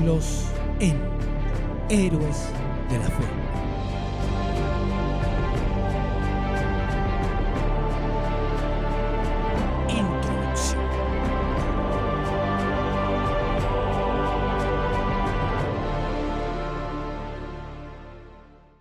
[0.00, 0.46] siglos
[0.80, 0.96] en
[1.90, 2.48] Héroes
[2.88, 3.24] de la Fe.
[9.88, 10.80] Introducción.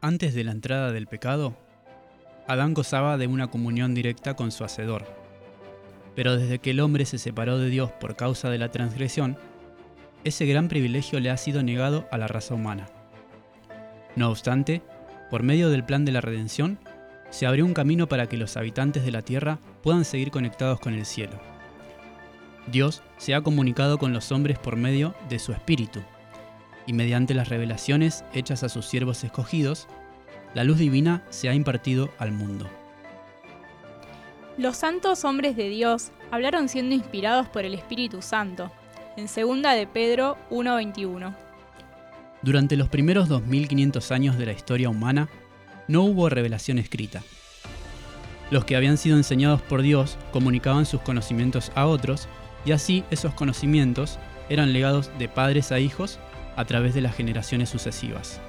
[0.01, 1.57] Antes de la entrada del pecado,
[2.47, 5.05] Adán gozaba de una comunión directa con su Hacedor.
[6.15, 9.37] Pero desde que el hombre se separó de Dios por causa de la transgresión,
[10.23, 12.87] ese gran privilegio le ha sido negado a la raza humana.
[14.15, 14.81] No obstante,
[15.29, 16.79] por medio del plan de la redención,
[17.29, 20.93] se abrió un camino para que los habitantes de la tierra puedan seguir conectados con
[20.93, 21.39] el cielo.
[22.67, 26.01] Dios se ha comunicado con los hombres por medio de su Espíritu,
[26.85, 29.87] y mediante las revelaciones hechas a sus siervos escogidos,
[30.53, 32.67] la luz divina se ha impartido al mundo.
[34.57, 38.71] Los santos hombres de Dios hablaron siendo inspirados por el Espíritu Santo,
[39.19, 41.35] en 2 de Pedro 1.21.
[42.41, 45.27] Durante los primeros 2500 años de la historia humana,
[45.89, 47.21] no hubo revelación escrita.
[48.49, 52.29] Los que habían sido enseñados por Dios comunicaban sus conocimientos a otros
[52.65, 56.17] y así esos conocimientos eran legados de padres a hijos
[56.55, 58.39] a través de las generaciones sucesivas.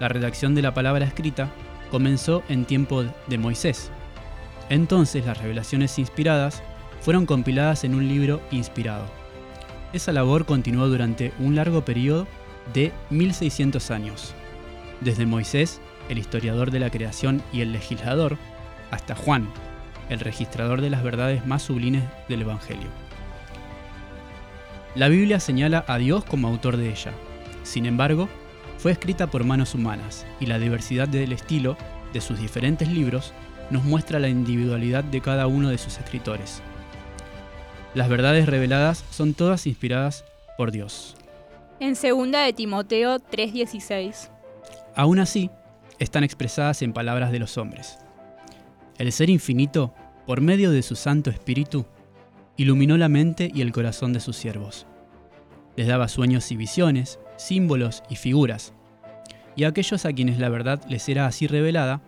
[0.00, 1.50] La redacción de la palabra escrita
[1.90, 3.90] comenzó en tiempo de Moisés.
[4.70, 6.62] Entonces las revelaciones inspiradas
[7.02, 9.21] fueron compiladas en un libro inspirado.
[9.92, 12.26] Esa labor continuó durante un largo periodo
[12.72, 14.34] de 1600 años,
[15.02, 18.38] desde Moisés, el historiador de la creación y el legislador,
[18.90, 19.48] hasta Juan,
[20.08, 22.88] el registrador de las verdades más sublimes del Evangelio.
[24.94, 27.12] La Biblia señala a Dios como autor de ella.
[27.62, 28.28] Sin embargo,
[28.78, 31.76] fue escrita por manos humanas y la diversidad del estilo
[32.14, 33.32] de sus diferentes libros
[33.70, 36.62] nos muestra la individualidad de cada uno de sus escritores.
[37.94, 40.24] Las verdades reveladas son todas inspiradas
[40.56, 41.14] por Dios.
[41.78, 44.30] En 2 de Timoteo 3:16.
[44.96, 45.50] Aún así,
[45.98, 47.98] están expresadas en palabras de los hombres.
[48.96, 49.94] El ser infinito,
[50.26, 51.84] por medio de su Santo Espíritu,
[52.56, 54.86] iluminó la mente y el corazón de sus siervos.
[55.76, 58.72] Les daba sueños y visiones, símbolos y figuras.
[59.54, 62.00] Y a aquellos a quienes la verdad les era así revelada,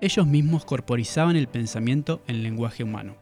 [0.00, 3.21] ellos mismos corporizaban el pensamiento en lenguaje humano.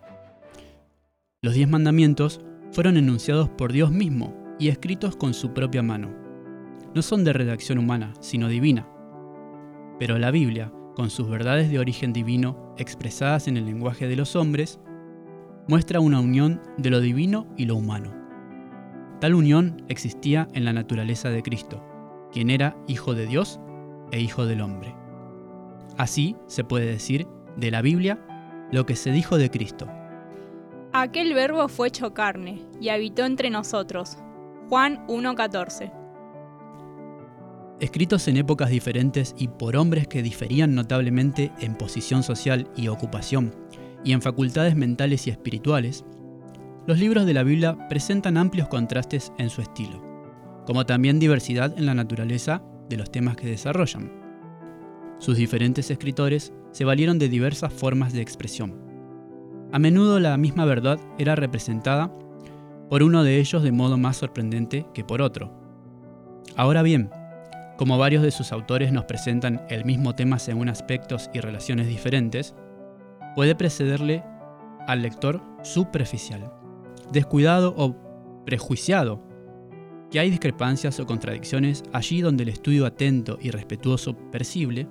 [1.42, 6.14] Los diez mandamientos fueron enunciados por Dios mismo y escritos con su propia mano.
[6.94, 8.86] No son de redacción humana, sino divina.
[9.98, 14.36] Pero la Biblia, con sus verdades de origen divino expresadas en el lenguaje de los
[14.36, 14.80] hombres,
[15.66, 18.12] muestra una unión de lo divino y lo humano.
[19.18, 21.82] Tal unión existía en la naturaleza de Cristo,
[22.30, 23.58] quien era Hijo de Dios
[24.12, 24.94] e Hijo del hombre.
[25.96, 27.26] Así se puede decir
[27.56, 28.22] de la Biblia
[28.72, 29.90] lo que se dijo de Cristo.
[30.92, 34.18] Aquel verbo fue hecho carne y habitó entre nosotros.
[34.68, 35.92] Juan 1.14.
[37.78, 43.54] Escritos en épocas diferentes y por hombres que diferían notablemente en posición social y ocupación,
[44.04, 46.04] y en facultades mentales y espirituales,
[46.88, 50.02] los libros de la Biblia presentan amplios contrastes en su estilo,
[50.66, 54.10] como también diversidad en la naturaleza de los temas que desarrollan.
[55.20, 58.89] Sus diferentes escritores se valieron de diversas formas de expresión.
[59.72, 62.12] A menudo la misma verdad era representada
[62.88, 65.52] por uno de ellos de modo más sorprendente que por otro.
[66.56, 67.10] Ahora bien,
[67.78, 72.54] como varios de sus autores nos presentan el mismo tema según aspectos y relaciones diferentes,
[73.36, 74.24] puede precederle
[74.86, 76.52] al lector superficial
[77.12, 77.96] descuidado o
[78.44, 79.20] prejuiciado,
[80.10, 84.88] que hay discrepancias o contradicciones allí donde el estudio atento y respetuoso percibe,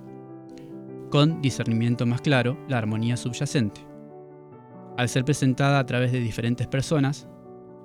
[1.10, 3.89] con discernimiento más claro, la armonía subyacente.
[5.00, 7.26] Al ser presentada a través de diferentes personas,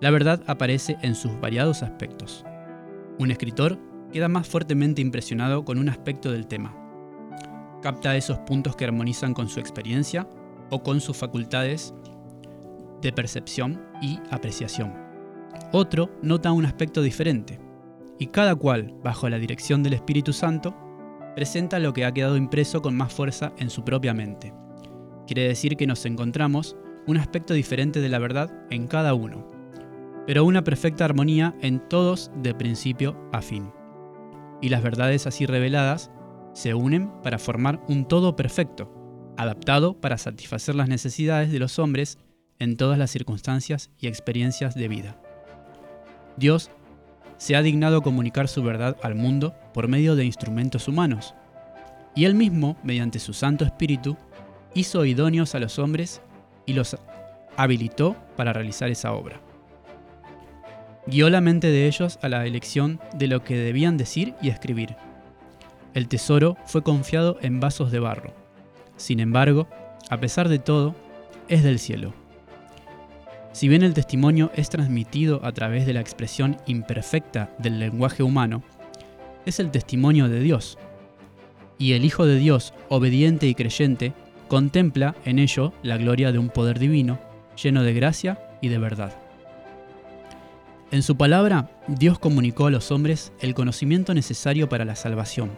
[0.00, 2.44] la verdad aparece en sus variados aspectos.
[3.20, 3.78] Un escritor
[4.12, 6.76] queda más fuertemente impresionado con un aspecto del tema.
[7.82, 10.28] Capta esos puntos que armonizan con su experiencia
[10.70, 11.94] o con sus facultades
[13.00, 14.92] de percepción y apreciación.
[15.70, 17.60] Otro nota un aspecto diferente,
[18.18, 20.74] y cada cual, bajo la dirección del Espíritu Santo,
[21.36, 24.52] presenta lo que ha quedado impreso con más fuerza en su propia mente.
[25.28, 29.50] Quiere decir que nos encontramos un aspecto diferente de la verdad en cada uno,
[30.26, 33.72] pero una perfecta armonía en todos de principio a fin.
[34.62, 36.10] Y las verdades así reveladas
[36.54, 38.90] se unen para formar un todo perfecto,
[39.36, 42.18] adaptado para satisfacer las necesidades de los hombres
[42.58, 45.20] en todas las circunstancias y experiencias de vida.
[46.36, 46.70] Dios
[47.36, 51.34] se ha dignado comunicar su verdad al mundo por medio de instrumentos humanos,
[52.14, 54.16] y Él mismo, mediante su Santo Espíritu,
[54.72, 56.22] hizo idóneos a los hombres
[56.66, 56.96] y los
[57.56, 59.40] habilitó para realizar esa obra.
[61.06, 64.96] guió la mente de ellos a la elección de lo que debían decir y escribir.
[65.92, 68.32] El tesoro fue confiado en vasos de barro.
[68.96, 69.68] Sin embargo,
[70.10, 70.94] a pesar de todo,
[71.48, 72.14] es del cielo.
[73.52, 78.64] Si bien el testimonio es transmitido a través de la expresión imperfecta del lenguaje humano,
[79.46, 80.78] es el testimonio de Dios.
[81.78, 84.12] Y el Hijo de Dios, obediente y creyente,
[84.54, 87.18] contempla en ello la gloria de un poder divino,
[87.60, 89.12] lleno de gracia y de verdad.
[90.92, 95.50] En su palabra, Dios comunicó a los hombres el conocimiento necesario para la salvación.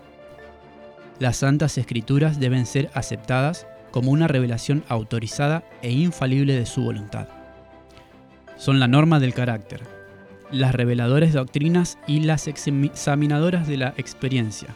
[1.18, 7.28] Las santas escrituras deben ser aceptadas como una revelación autorizada e infalible de su voluntad.
[8.56, 9.82] Son la norma del carácter,
[10.50, 14.68] las reveladoras doctrinas y las examinadoras de la experiencia.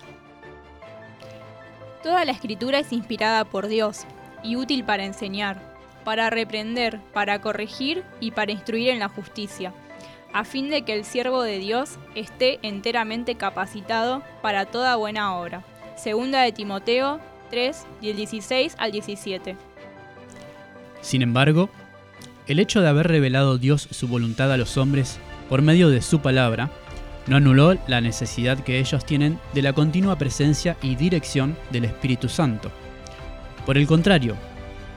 [2.02, 4.06] Toda la escritura es inspirada por Dios
[4.42, 5.60] y útil para enseñar,
[6.04, 9.74] para reprender, para corregir y para instruir en la justicia,
[10.32, 15.62] a fin de que el siervo de Dios esté enteramente capacitado para toda buena obra.
[15.94, 17.20] Segunda de Timoteo
[17.50, 19.56] 3, del 16 al 17.
[21.02, 21.68] Sin embargo,
[22.46, 25.18] el hecho de haber revelado Dios su voluntad a los hombres
[25.50, 26.70] por medio de su palabra
[27.26, 32.28] no anuló la necesidad que ellos tienen de la continua presencia y dirección del Espíritu
[32.28, 32.70] Santo.
[33.66, 34.36] Por el contrario,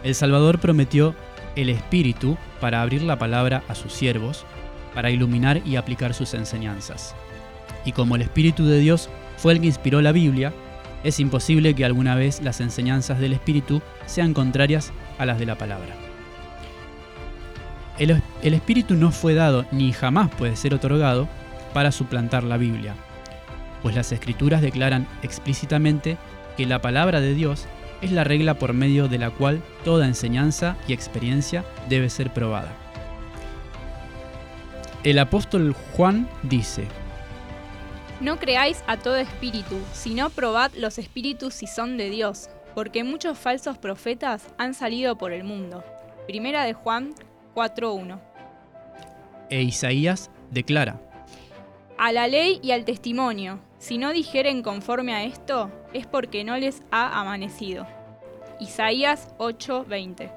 [0.04, 1.16] el Salvador prometió
[1.56, 4.46] el Espíritu para abrir la palabra a sus siervos,
[4.94, 7.16] para iluminar y aplicar sus enseñanzas.
[7.86, 10.54] Y como el Espíritu de Dios fue el que inspiró la Biblia,
[11.04, 15.58] es imposible que alguna vez las enseñanzas del Espíritu sean contrarias a las de la
[15.58, 15.96] palabra.
[18.00, 21.28] El, Espíritu no fue dado ni jamás puede ser otorgado
[21.74, 22.96] para suplantar la Biblia,
[23.82, 26.18] pues las Escrituras declaran explícitamente
[26.56, 27.66] que la palabra de Dios
[28.02, 32.72] es la regla por medio de la cual toda enseñanza y experiencia debe ser probada.
[35.04, 36.86] El apóstol Juan dice,
[38.22, 43.38] no creáis a todo espíritu, sino probad los espíritus si son de Dios, porque muchos
[43.38, 45.84] falsos profetas han salido por el mundo.
[46.26, 47.14] Primera de Juan
[47.54, 48.22] 4.1.
[49.50, 51.02] E Isaías declara,
[52.04, 56.58] A la ley y al testimonio, si no dijeren conforme a esto, es porque no
[56.58, 57.88] les ha amanecido.
[58.60, 60.30] Isaías 8:20.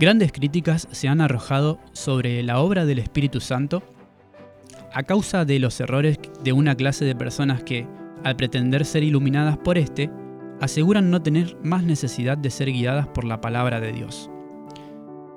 [0.00, 3.84] Grandes críticas se han arrojado sobre la obra del Espíritu Santo
[4.92, 7.86] a causa de los errores de una clase de personas que,
[8.24, 10.10] al pretender ser iluminadas por éste,
[10.60, 14.28] aseguran no tener más necesidad de ser guiadas por la palabra de Dios.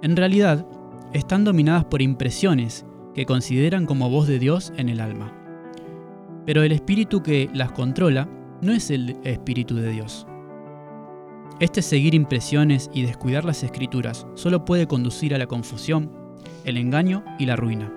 [0.02, 0.66] En realidad,
[1.14, 2.84] están dominadas por impresiones
[3.20, 5.36] que consideran como voz de Dios en el alma.
[6.46, 8.30] Pero el espíritu que las controla
[8.62, 10.26] no es el espíritu de Dios.
[11.60, 16.10] Este seguir impresiones y descuidar las escrituras solo puede conducir a la confusión,
[16.64, 17.94] el engaño y la ruina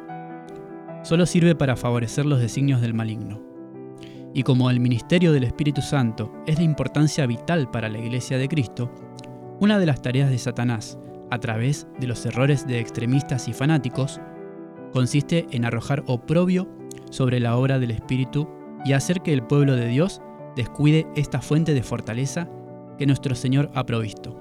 [1.04, 3.40] solo sirve para favorecer los designios del maligno.
[4.34, 8.48] Y como el ministerio del Espíritu Santo es de importancia vital para la Iglesia de
[8.48, 8.90] Cristo,
[9.60, 10.98] una de las tareas de Satanás,
[11.30, 14.20] a través de los errores de extremistas y fanáticos,
[14.92, 16.68] consiste en arrojar oprobio
[17.10, 18.48] sobre la obra del Espíritu
[18.84, 20.20] y hacer que el pueblo de Dios
[20.56, 22.48] descuide esta fuente de fortaleza
[22.98, 24.38] que nuestro Señor ha provisto.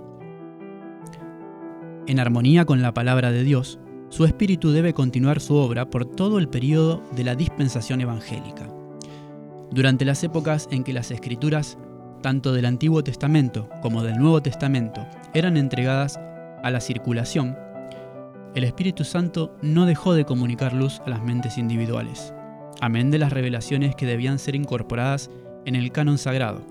[2.07, 3.79] En armonía con la palabra de Dios,
[4.09, 8.67] su espíritu debe continuar su obra por todo el periodo de la dispensación evangélica.
[9.71, 11.77] Durante las épocas en que las escrituras,
[12.21, 16.19] tanto del Antiguo Testamento como del Nuevo Testamento, eran entregadas
[16.61, 17.57] a la circulación,
[18.55, 22.33] el Espíritu Santo no dejó de comunicar luz a las mentes individuales,
[22.81, 25.29] amén de las revelaciones que debían ser incorporadas
[25.65, 26.61] en el canon sagrado.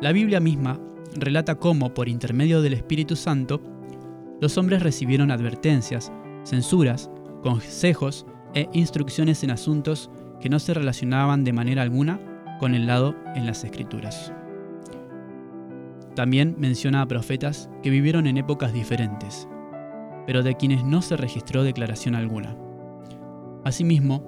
[0.00, 0.78] La Biblia misma
[1.14, 3.62] relata cómo, por intermedio del Espíritu Santo,
[4.40, 6.12] los hombres recibieron advertencias
[6.44, 7.10] censuras,
[7.42, 12.20] consejos e instrucciones en asuntos que no se relacionaban de manera alguna
[12.60, 14.32] con el lado en las escrituras.
[16.14, 19.48] También menciona a profetas que vivieron en épocas diferentes,
[20.26, 22.56] pero de quienes no se registró declaración alguna.
[23.64, 24.22] Asimismo,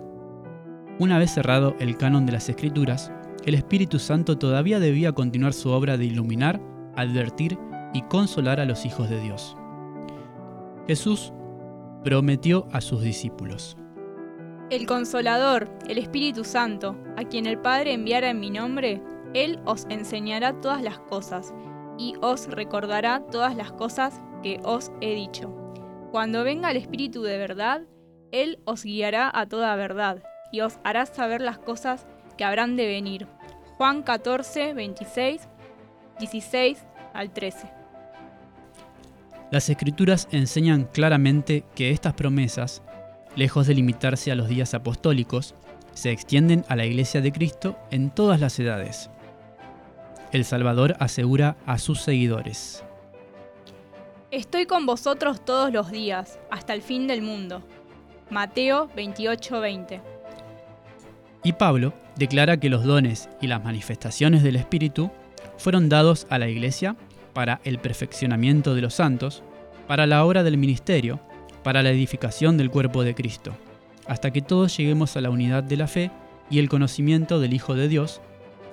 [0.98, 3.12] una vez cerrado el canon de las escrituras,
[3.44, 6.60] el Espíritu Santo todavía debía continuar su obra de iluminar,
[6.96, 7.58] advertir
[7.94, 9.56] y consolar a los hijos de Dios.
[10.86, 11.32] Jesús
[12.02, 13.76] prometió a sus discípulos.
[14.70, 19.02] El Consolador, el Espíritu Santo, a quien el Padre enviara en mi nombre,
[19.34, 21.54] Él os enseñará todas las cosas
[21.96, 25.54] y os recordará todas las cosas que os he dicho.
[26.10, 27.82] Cuando venga el Espíritu de verdad,
[28.32, 30.22] Él os guiará a toda verdad
[30.52, 33.26] y os hará saber las cosas que habrán de venir.
[33.76, 35.48] Juan 14, 26,
[36.18, 36.84] 16
[37.14, 37.70] al 13.
[39.50, 42.82] Las escrituras enseñan claramente que estas promesas
[43.38, 45.54] lejos de limitarse a los días apostólicos,
[45.94, 49.10] se extienden a la Iglesia de Cristo en todas las edades.
[50.32, 52.84] El Salvador asegura a sus seguidores.
[54.30, 57.62] Estoy con vosotros todos los días, hasta el fin del mundo.
[58.28, 60.02] Mateo 28:20.
[61.44, 65.10] Y Pablo declara que los dones y las manifestaciones del Espíritu
[65.56, 66.94] fueron dados a la Iglesia
[67.32, 69.42] para el perfeccionamiento de los santos,
[69.86, 71.20] para la obra del ministerio,
[71.62, 73.56] para la edificación del cuerpo de Cristo,
[74.06, 76.10] hasta que todos lleguemos a la unidad de la fe
[76.50, 78.20] y el conocimiento del Hijo de Dios,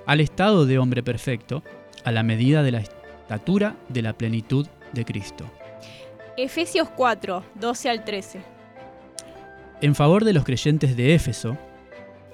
[0.04, 1.62] al estado de hombre perfecto,
[2.04, 5.44] a la medida de la estatura de la plenitud de Cristo.
[6.36, 8.40] Efesios 4, 12 al 13.
[9.80, 11.56] En favor de los creyentes de Éfeso,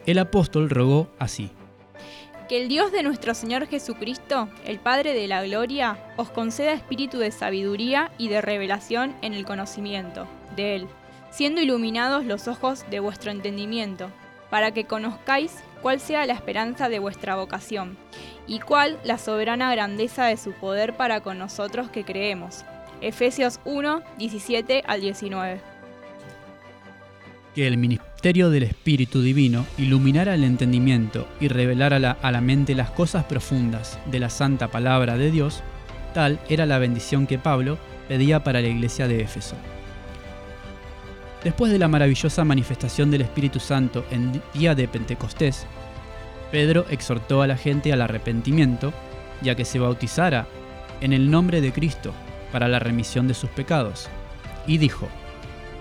[0.07, 1.51] el apóstol rogó así.
[2.49, 7.19] Que el Dios de nuestro Señor Jesucristo, el Padre de la Gloria, os conceda espíritu
[7.19, 10.89] de sabiduría y de revelación en el conocimiento de Él,
[11.31, 14.11] siendo iluminados los ojos de vuestro entendimiento,
[14.51, 17.97] para que conozcáis cuál sea la esperanza de vuestra vocación,
[18.47, 22.65] y cuál la soberana grandeza de su poder para con nosotros que creemos.
[23.01, 25.61] Efesios 1, 17 al 19.
[27.55, 32.75] Que el ministerio del Espíritu Divino iluminara el entendimiento y revelara la- a la mente
[32.75, 35.63] las cosas profundas de la santa palabra de Dios,
[36.15, 39.57] tal era la bendición que Pablo pedía para la iglesia de Éfeso.
[41.45, 45.67] Después de la maravillosa manifestación del Espíritu Santo en día de Pentecostés,
[46.53, 48.93] Pedro exhortó a la gente al arrepentimiento
[49.43, 50.47] y a que se bautizara
[51.01, 52.13] en el nombre de Cristo
[52.53, 54.09] para la remisión de sus pecados,
[54.67, 55.09] y dijo,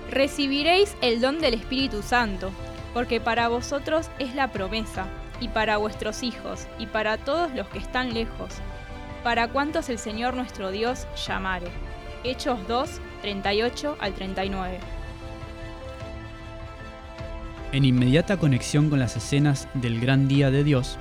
[0.10, 2.52] Recibiréis el don del Espíritu Santo,
[2.94, 5.06] porque para vosotros es la promesa,
[5.42, 8.54] y para vuestros hijos, y para todos los que están lejos,
[9.24, 11.68] para cuantos el Señor nuestro Dios llamare.
[12.24, 12.90] Hechos 2,
[13.22, 14.80] 38 al 39.
[17.74, 20.98] En inmediata conexión con las escenas del gran día de Dios,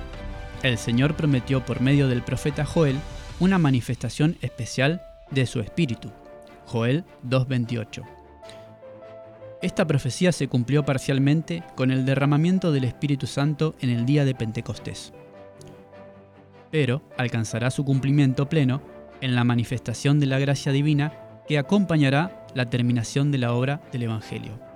[0.63, 2.95] el Señor prometió por medio del profeta Joel
[3.41, 5.01] una manifestación especial
[5.31, 6.11] de su espíritu.
[6.67, 8.03] Joel 2.28.
[9.61, 14.33] Esta profecía se cumplió parcialmente con el derramamiento del Espíritu Santo en el día de
[14.33, 15.11] Pentecostés,
[16.71, 18.81] pero alcanzará su cumplimiento pleno
[19.19, 21.13] en la manifestación de la gracia divina
[21.47, 24.70] que acompañará la terminación de la obra del Evangelio.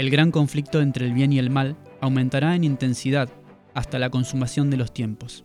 [0.00, 3.28] El gran conflicto entre el bien y el mal aumentará en intensidad
[3.74, 5.44] hasta la consumación de los tiempos.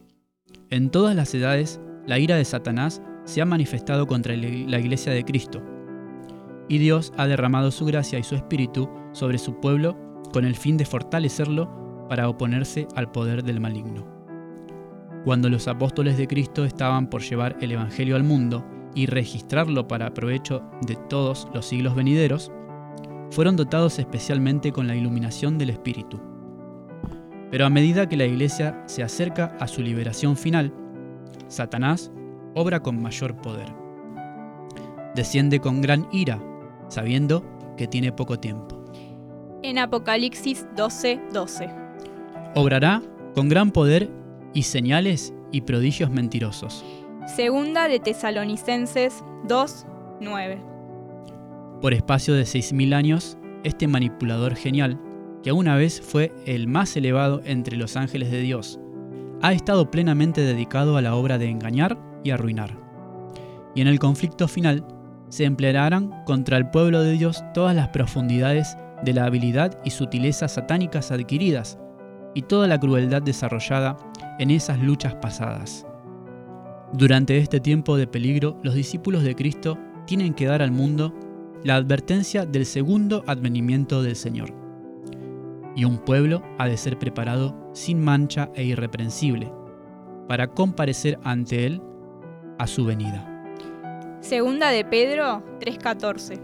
[0.69, 5.25] En todas las edades, la ira de Satanás se ha manifestado contra la iglesia de
[5.25, 5.61] Cristo,
[6.69, 9.97] y Dios ha derramado su gracia y su espíritu sobre su pueblo
[10.31, 14.07] con el fin de fortalecerlo para oponerse al poder del maligno.
[15.25, 20.13] Cuando los apóstoles de Cristo estaban por llevar el Evangelio al mundo y registrarlo para
[20.13, 22.53] provecho de todos los siglos venideros,
[23.35, 26.21] fueron dotados especialmente con la iluminación del Espíritu.
[27.51, 30.73] Pero a medida que la Iglesia se acerca a su liberación final,
[31.49, 32.13] Satanás
[32.53, 33.67] obra con mayor poder.
[35.15, 36.41] Desciende con gran ira,
[36.87, 37.43] sabiendo
[37.75, 38.81] que tiene poco tiempo.
[39.63, 41.69] En Apocalipsis 12, 12.
[42.55, 43.01] Obrará
[43.33, 44.09] con gran poder
[44.53, 46.85] y señales y prodigios mentirosos.
[47.27, 49.85] Segunda de Tesalonicenses 2,
[50.21, 50.74] 9.
[51.81, 54.99] Por espacio de 6.000 años, este manipulador genial,
[55.43, 58.79] que una vez fue el más elevado entre los ángeles de Dios,
[59.41, 62.77] ha estado plenamente dedicado a la obra de engañar y arruinar.
[63.75, 64.85] Y en el conflicto final,
[65.29, 70.47] se emplearán contra el pueblo de Dios todas las profundidades de la habilidad y sutileza
[70.47, 71.77] satánicas adquiridas
[72.33, 73.97] y toda la crueldad desarrollada
[74.39, 75.85] en esas luchas pasadas.
[76.93, 81.13] Durante este tiempo de peligro, los discípulos de Cristo tienen que dar al mundo
[81.65, 84.53] la advertencia del segundo advenimiento del Señor.
[85.75, 89.51] Y un pueblo ha de ser preparado sin mancha e irreprensible,
[90.27, 91.81] para comparecer ante Él
[92.59, 93.31] a su venida.
[94.19, 96.39] Segunda de Pedro 3:14.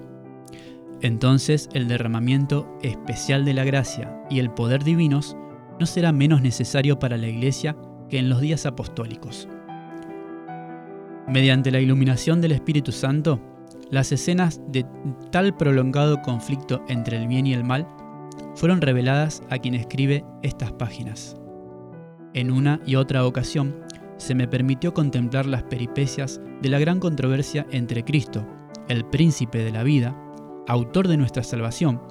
[1.01, 5.37] Entonces el derramamiento especial de la gracia y el poder divinos
[5.79, 7.77] no será menos necesario para la Iglesia
[8.09, 9.47] que en los días apostólicos.
[11.27, 13.39] Mediante la iluminación del Espíritu Santo,
[13.91, 14.85] las escenas de
[15.31, 17.87] tal prolongado conflicto entre el bien y el mal
[18.55, 21.35] fueron reveladas a quien escribe estas páginas.
[22.33, 23.75] En una y otra ocasión,
[24.17, 28.45] se me permitió contemplar las peripecias de la gran controversia entre Cristo,
[28.87, 30.15] el príncipe de la vida,
[30.67, 32.01] autor de nuestra salvación,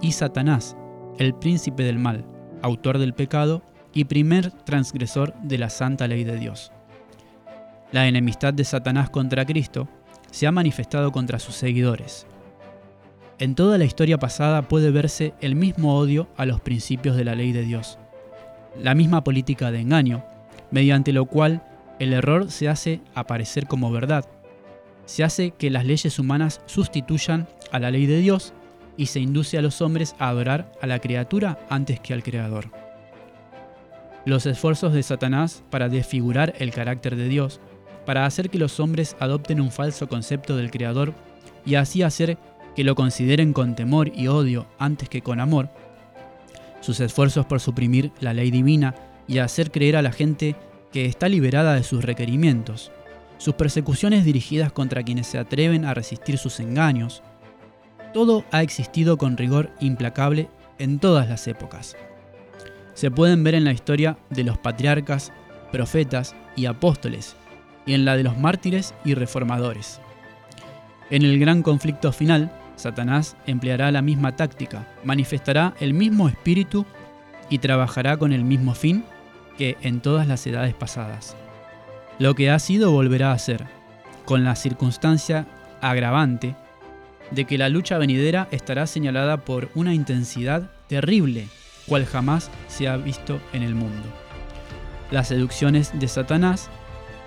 [0.00, 0.76] y Satanás,
[1.18, 2.24] el príncipe del mal,
[2.62, 6.72] autor del pecado y primer transgresor de la santa ley de Dios.
[7.90, 9.88] La enemistad de Satanás contra Cristo
[10.32, 12.26] se ha manifestado contra sus seguidores.
[13.38, 17.36] En toda la historia pasada puede verse el mismo odio a los principios de la
[17.36, 17.98] ley de Dios,
[18.80, 20.24] la misma política de engaño,
[20.70, 21.62] mediante lo cual
[21.98, 24.24] el error se hace aparecer como verdad.
[25.04, 28.52] Se hace que las leyes humanas sustituyan a la ley de Dios
[28.96, 32.70] y se induce a los hombres a adorar a la criatura antes que al Creador.
[34.24, 37.60] Los esfuerzos de Satanás para desfigurar el carácter de Dios,
[38.04, 41.14] para hacer que los hombres adopten un falso concepto del Creador
[41.64, 42.38] y así hacer
[42.74, 45.70] que lo consideren con temor y odio antes que con amor,
[46.80, 48.94] sus esfuerzos por suprimir la ley divina
[49.28, 50.56] y hacer creer a la gente
[50.90, 52.90] que está liberada de sus requerimientos,
[53.38, 57.22] sus persecuciones dirigidas contra quienes se atreven a resistir sus engaños,
[58.12, 61.96] todo ha existido con rigor implacable en todas las épocas.
[62.94, 65.32] Se pueden ver en la historia de los patriarcas,
[65.70, 67.36] profetas y apóstoles,
[67.86, 70.00] y en la de los mártires y reformadores.
[71.10, 76.86] En el gran conflicto final, Satanás empleará la misma táctica, manifestará el mismo espíritu
[77.48, 79.04] y trabajará con el mismo fin
[79.58, 81.36] que en todas las edades pasadas.
[82.18, 83.66] Lo que ha sido volverá a ser,
[84.24, 85.46] con la circunstancia
[85.80, 86.56] agravante
[87.30, 91.48] de que la lucha venidera estará señalada por una intensidad terrible,
[91.86, 94.08] cual jamás se ha visto en el mundo.
[95.10, 96.70] Las seducciones de Satanás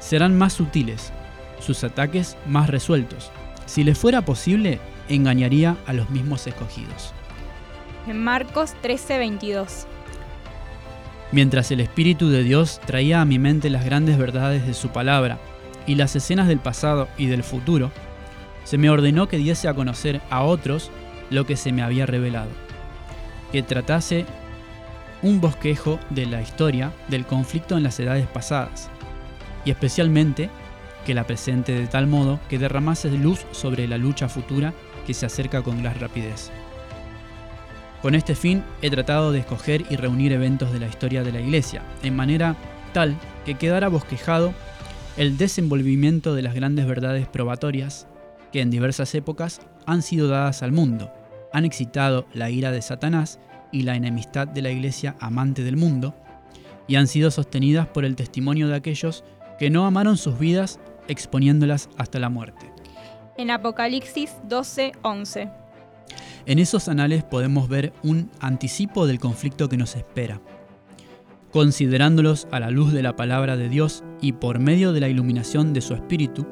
[0.05, 1.11] serán más sutiles,
[1.59, 3.31] sus ataques más resueltos.
[3.65, 7.11] Si le fuera posible, engañaría a los mismos escogidos.
[8.07, 9.87] En Marcos 13:22.
[11.31, 15.39] Mientras el Espíritu de Dios traía a mi mente las grandes verdades de su palabra
[15.87, 17.91] y las escenas del pasado y del futuro,
[18.63, 20.91] se me ordenó que diese a conocer a otros
[21.31, 22.51] lo que se me había revelado,
[23.51, 24.25] que tratase
[25.23, 28.91] un bosquejo de la historia del conflicto en las edades pasadas,
[29.65, 30.49] y especialmente
[31.05, 34.73] que la presente de tal modo que derramase luz sobre la lucha futura
[35.05, 36.51] que se acerca con gran rapidez.
[38.01, 41.41] Con este fin he tratado de escoger y reunir eventos de la historia de la
[41.41, 42.55] Iglesia, en manera
[42.93, 44.53] tal que quedara bosquejado
[45.17, 48.07] el desenvolvimiento de las grandes verdades probatorias
[48.51, 51.11] que en diversas épocas han sido dadas al mundo,
[51.51, 53.39] han excitado la ira de Satanás
[53.71, 56.15] y la enemistad de la Iglesia amante del mundo,
[56.87, 59.23] y han sido sostenidas por el testimonio de aquellos
[59.59, 62.71] que no amaron sus vidas exponiéndolas hasta la muerte.
[63.37, 65.51] En Apocalipsis 12:11.
[66.45, 70.41] En esos anales podemos ver un anticipo del conflicto que nos espera.
[71.51, 75.73] Considerándolos a la luz de la palabra de Dios y por medio de la iluminación
[75.73, 76.45] de su espíritu,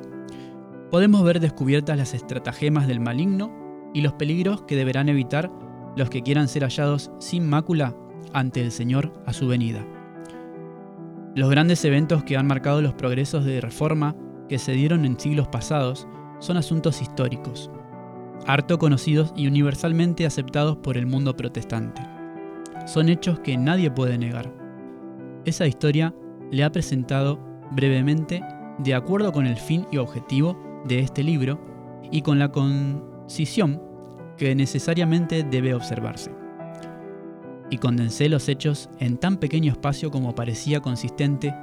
[0.90, 5.52] podemos ver descubiertas las estratagemas del maligno y los peligros que deberán evitar
[5.96, 7.96] los que quieran ser hallados sin mácula
[8.34, 9.86] ante el Señor a su venida.
[11.36, 14.16] Los grandes eventos que han marcado los progresos de reforma
[14.48, 17.72] que se dieron en siglos pasados son asuntos históricos,
[18.46, 22.04] harto conocidos y universalmente aceptados por el mundo protestante.
[22.86, 24.54] Son hechos que nadie puede negar.
[25.46, 26.14] Esa historia
[26.52, 27.40] le ha presentado
[27.72, 28.44] brevemente
[28.78, 31.60] de acuerdo con el fin y objetivo de este libro
[32.12, 33.82] y con la concisión
[34.38, 36.43] que necesariamente debe observarse.
[37.74, 41.56] Y condensé los hechos en tan pequeño espacio como parecía consistente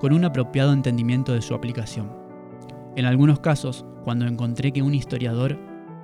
[0.00, 2.10] con un apropiado entendimiento de su aplicación.
[2.96, 5.58] En algunos casos, cuando encontré que un historiador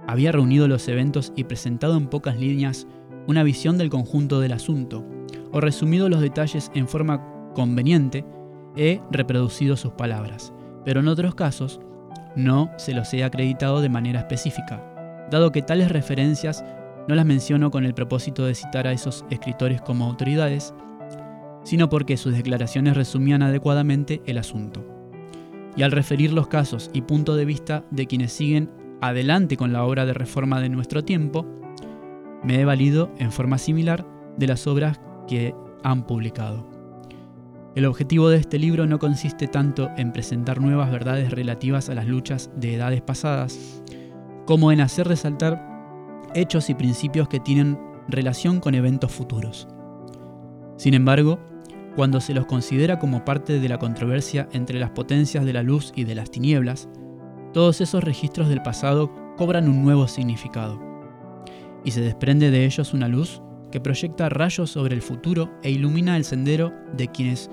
[0.07, 2.87] había reunido los eventos y presentado en pocas líneas
[3.27, 5.03] una visión del conjunto del asunto,
[5.51, 8.27] o resumido los detalles en forma conveniente,
[8.77, 10.53] he reproducido sus palabras,
[10.85, 11.81] pero en otros casos
[12.37, 16.63] no se los he acreditado de manera específica, dado que tales referencias
[17.09, 20.75] no las menciono con el propósito de citar a esos escritores como autoridades,
[21.65, 24.85] sino porque sus declaraciones resumían adecuadamente el asunto
[25.79, 28.69] y al referir los casos y punto de vista de quienes siguen
[29.01, 31.47] adelante con la obra de reforma de nuestro tiempo,
[32.43, 34.05] me he valido en forma similar
[34.37, 36.67] de las obras que han publicado.
[37.77, 42.09] El objetivo de este libro no consiste tanto en presentar nuevas verdades relativas a las
[42.09, 43.85] luchas de edades pasadas,
[44.47, 45.68] como en hacer resaltar
[46.35, 49.69] hechos y principios que tienen relación con eventos futuros.
[50.77, 51.39] Sin embargo,
[51.97, 55.93] cuando se los considera como parte de la controversia entre las potencias de la luz
[55.97, 56.89] y de las tinieblas,
[57.53, 60.81] todos esos registros del pasado cobran un nuevo significado,
[61.85, 66.17] y se desprende de ellos una luz que proyecta rayos sobre el futuro e ilumina
[66.17, 67.51] el sendero de quienes,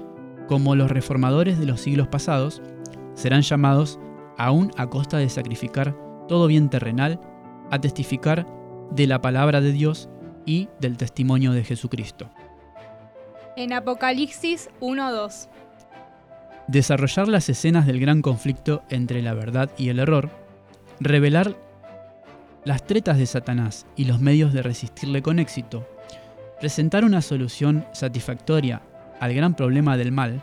[0.47, 2.61] como los reformadores de los siglos pasados,
[3.13, 3.99] serán llamados,
[4.37, 7.19] aún a costa de sacrificar todo bien terrenal,
[7.71, 8.45] a testificar
[8.91, 10.09] de la palabra de Dios
[10.45, 12.29] y del testimonio de Jesucristo.
[13.57, 15.49] En Apocalipsis 1.2.
[16.67, 20.29] Desarrollar las escenas del gran conflicto entre la verdad y el error,
[20.99, 21.55] revelar
[22.63, 25.87] las tretas de Satanás y los medios de resistirle con éxito,
[26.59, 28.81] presentar una solución satisfactoria
[29.19, 30.41] al gran problema del mal,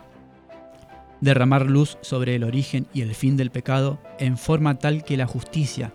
[1.21, 5.27] derramar luz sobre el origen y el fin del pecado en forma tal que la
[5.27, 5.93] justicia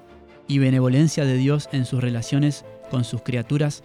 [0.48, 3.84] y benevolencia de Dios en sus relaciones con sus criaturas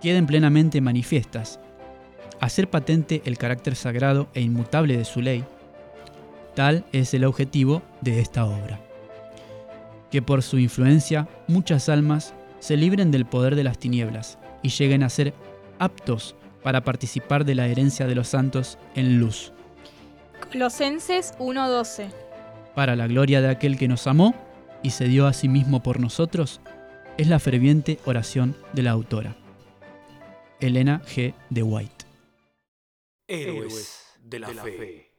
[0.00, 1.60] queden plenamente manifiestas,
[2.40, 5.44] hacer patente el carácter sagrado e inmutable de su ley,
[6.54, 8.80] tal es el objetivo de esta obra.
[10.10, 15.02] Que por su influencia muchas almas se libren del poder de las tinieblas y lleguen
[15.02, 15.34] a ser
[15.78, 19.52] aptos para participar de la herencia de los santos en luz.
[20.50, 22.10] Colosenses 1:12
[22.74, 24.34] Para la gloria de aquel que nos amó
[24.82, 26.60] y se dio a sí mismo por nosotros,
[27.18, 29.36] es la ferviente oración de la autora.
[30.60, 31.34] Elena G.
[31.48, 32.04] de White.
[33.28, 35.09] Héroes de la Fe.